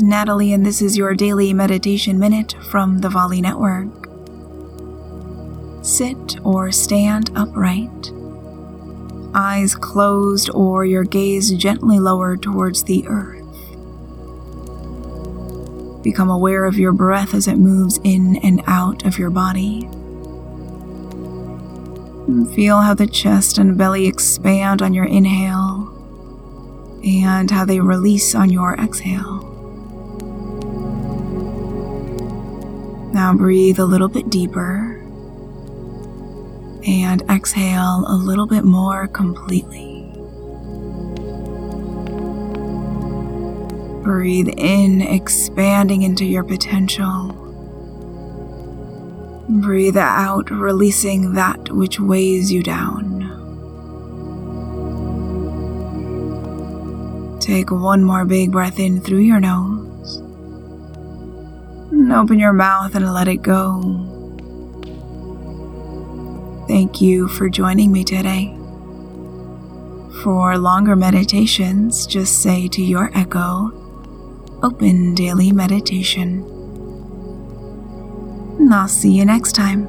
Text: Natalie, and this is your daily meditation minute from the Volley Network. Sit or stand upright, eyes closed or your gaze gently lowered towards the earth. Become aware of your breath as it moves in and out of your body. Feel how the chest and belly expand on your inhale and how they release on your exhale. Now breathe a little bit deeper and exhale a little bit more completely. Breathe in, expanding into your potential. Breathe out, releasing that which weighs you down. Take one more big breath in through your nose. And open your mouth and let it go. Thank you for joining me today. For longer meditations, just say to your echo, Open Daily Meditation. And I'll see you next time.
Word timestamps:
Natalie, 0.00 0.52
and 0.52 0.64
this 0.64 0.80
is 0.80 0.96
your 0.96 1.12
daily 1.16 1.52
meditation 1.52 2.20
minute 2.20 2.54
from 2.70 3.00
the 3.00 3.08
Volley 3.08 3.40
Network. 3.40 4.08
Sit 5.84 6.38
or 6.44 6.70
stand 6.70 7.32
upright, 7.34 8.12
eyes 9.34 9.74
closed 9.74 10.50
or 10.54 10.84
your 10.84 11.02
gaze 11.02 11.50
gently 11.54 11.98
lowered 11.98 12.42
towards 12.42 12.84
the 12.84 13.04
earth. 13.08 13.42
Become 16.04 16.30
aware 16.30 16.64
of 16.64 16.76
your 16.76 16.92
breath 16.92 17.34
as 17.34 17.48
it 17.48 17.56
moves 17.56 17.98
in 18.04 18.36
and 18.36 18.62
out 18.68 19.04
of 19.04 19.18
your 19.18 19.30
body. 19.30 19.80
Feel 22.54 22.82
how 22.82 22.94
the 22.94 23.08
chest 23.08 23.58
and 23.58 23.76
belly 23.76 24.06
expand 24.06 24.80
on 24.80 24.94
your 24.94 25.06
inhale 25.06 25.93
and 27.04 27.50
how 27.50 27.64
they 27.64 27.80
release 27.80 28.34
on 28.34 28.50
your 28.50 28.74
exhale. 28.74 29.50
Now 33.12 33.34
breathe 33.34 33.78
a 33.78 33.84
little 33.84 34.08
bit 34.08 34.30
deeper 34.30 35.00
and 36.86 37.22
exhale 37.30 38.04
a 38.08 38.16
little 38.16 38.46
bit 38.46 38.64
more 38.64 39.06
completely. 39.06 40.10
Breathe 44.02 44.48
in, 44.56 45.00
expanding 45.00 46.02
into 46.02 46.24
your 46.24 46.44
potential. 46.44 47.32
Breathe 49.48 49.96
out, 49.96 50.50
releasing 50.50 51.34
that 51.34 51.70
which 51.70 52.00
weighs 52.00 52.52
you 52.52 52.62
down. 52.62 53.03
Take 57.44 57.70
one 57.70 58.02
more 58.02 58.24
big 58.24 58.52
breath 58.52 58.78
in 58.78 59.02
through 59.02 59.18
your 59.18 59.38
nose. 59.38 60.16
And 61.92 62.10
open 62.10 62.38
your 62.38 62.54
mouth 62.54 62.94
and 62.94 63.12
let 63.12 63.28
it 63.28 63.42
go. 63.42 63.82
Thank 66.66 67.02
you 67.02 67.28
for 67.28 67.50
joining 67.50 67.92
me 67.92 68.02
today. 68.02 68.56
For 70.22 70.56
longer 70.56 70.96
meditations, 70.96 72.06
just 72.06 72.40
say 72.40 72.66
to 72.68 72.82
your 72.82 73.10
echo, 73.14 73.72
Open 74.62 75.14
Daily 75.14 75.52
Meditation. 75.52 76.44
And 78.58 78.72
I'll 78.72 78.88
see 78.88 79.12
you 79.12 79.26
next 79.26 79.52
time. 79.52 79.86